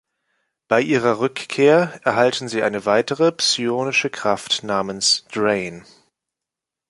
[0.67, 5.85] Bei ihrer Rückkehr erhalten sie eine weitere psyonische Kraft namens Drain.